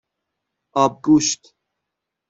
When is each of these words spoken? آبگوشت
آبگوشت 0.73 1.41